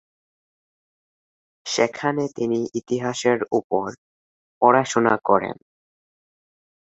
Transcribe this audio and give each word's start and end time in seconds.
সেখানে 1.65 2.23
তিনি 2.35 2.59
ইতিহাসের 2.73 3.39
উপর 3.51 3.85
পড়াশোনা 4.61 5.15
করেন। 5.25 5.55